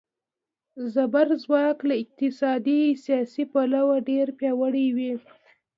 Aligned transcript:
زبرځواک 0.95 1.77
له 1.89 1.95
اقتصادي، 2.03 2.81
سیاسي 3.05 3.43
پلوه 3.51 3.95
ډېر 4.09 4.27
پیاوړي 4.39 4.87
وي. 4.95 5.13